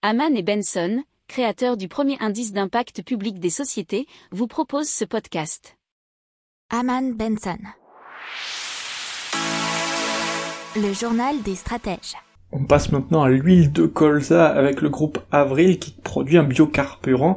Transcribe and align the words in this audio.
Haman 0.00 0.36
et 0.36 0.44
Benson, 0.44 1.02
créateurs 1.26 1.76
du 1.76 1.88
premier 1.88 2.16
indice 2.20 2.52
d'impact 2.52 3.02
public 3.02 3.40
des 3.40 3.50
sociétés, 3.50 4.06
vous 4.30 4.46
proposent 4.46 4.88
ce 4.88 5.04
podcast. 5.04 5.76
Haman 6.70 7.14
Benson. 7.14 7.58
Le 10.76 10.92
journal 10.92 11.42
des 11.42 11.56
stratèges. 11.56 12.14
On 12.52 12.64
passe 12.64 12.92
maintenant 12.92 13.24
à 13.24 13.28
l'huile 13.28 13.72
de 13.72 13.86
colza 13.86 14.46
avec 14.46 14.82
le 14.82 14.88
groupe 14.88 15.18
Avril 15.32 15.80
qui 15.80 15.90
produit 15.90 16.38
un 16.38 16.44
biocarburant 16.44 17.36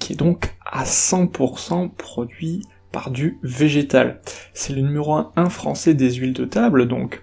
qui 0.00 0.14
est 0.14 0.16
donc 0.16 0.56
à 0.66 0.82
100% 0.82 1.94
produit 1.94 2.62
par 2.90 3.12
du 3.12 3.38
végétal. 3.44 4.20
C'est 4.52 4.72
le 4.72 4.82
numéro 4.82 5.14
1 5.36 5.48
français 5.48 5.94
des 5.94 6.14
huiles 6.14 6.32
de 6.32 6.44
table, 6.44 6.88
donc, 6.88 7.22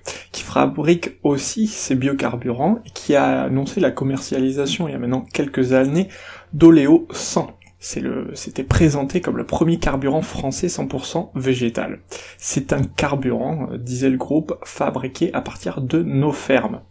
fabrique 0.58 1.20
aussi 1.21 1.68
ces 1.68 1.94
biocarburants 1.94 2.80
et 2.84 2.90
qui 2.90 3.16
a 3.16 3.44
annoncé 3.44 3.80
la 3.80 3.92
commercialisation 3.92 4.88
il 4.88 4.91
y 4.91 4.96
a 4.96 4.98
maintenant 4.98 5.22
quelques 5.22 5.73
années 5.73 6.08
d'Oléo 6.52 7.08
100. 7.12 7.52
C'est 7.77 8.00
le, 8.00 8.31
c'était 8.34 8.64
présenté 8.64 9.22
comme 9.22 9.38
le 9.38 9.45
premier 9.45 9.78
carburant 9.78 10.23
français 10.23 10.66
100% 10.66 11.30
végétal. 11.36 12.00
C'est 12.40 12.73
un 12.73 12.81
carburant, 12.81 13.70
euh, 13.72 13.78
disait 13.78 14.09
le 14.09 14.17
groupe, 14.17 14.58
fabriqué 14.64 15.31
à 15.36 15.41
partir 15.41 15.80
de 15.80 16.02
nos 16.02 16.31
fermes. 16.31 16.81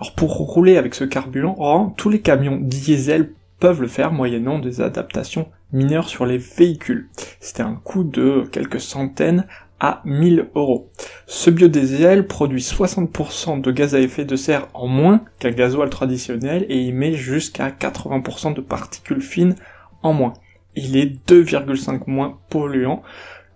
Alors 0.00 0.14
pour 0.14 0.32
rouler 0.38 0.78
avec 0.78 0.94
ce 0.94 1.04
carburant, 1.04 1.92
tous 1.98 2.08
les 2.08 2.22
camions 2.22 2.56
diesel 2.58 3.34
peuvent 3.58 3.82
le 3.82 3.88
faire 3.88 4.12
moyennant 4.12 4.58
des 4.58 4.80
adaptations 4.80 5.46
mineures 5.74 6.08
sur 6.08 6.24
les 6.24 6.38
véhicules. 6.38 7.10
C'était 7.38 7.62
un 7.62 7.74
coût 7.74 8.02
de 8.02 8.48
quelques 8.50 8.80
centaines 8.80 9.46
à 9.80 10.02
1000 10.04 10.50
euros. 10.54 10.90
Ce 11.26 11.50
biodiesel 11.50 12.26
produit 12.26 12.60
60% 12.60 13.60
de 13.60 13.70
gaz 13.72 13.94
à 13.94 14.00
effet 14.00 14.24
de 14.24 14.36
serre 14.36 14.68
en 14.74 14.86
moins 14.86 15.24
qu'un 15.38 15.50
gasoil 15.50 15.90
traditionnel 15.90 16.66
et 16.68 16.86
émet 16.88 17.14
jusqu'à 17.14 17.70
80% 17.70 18.54
de 18.54 18.60
particules 18.60 19.22
fines 19.22 19.56
en 20.02 20.12
moins. 20.12 20.34
Il 20.76 20.96
est 20.96 21.28
2,5 21.28 22.02
moins 22.06 22.38
polluant 22.48 23.02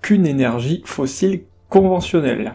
qu'une 0.03 0.27
énergie 0.27 0.83
fossile 0.85 1.43
conventionnelle. 1.69 2.55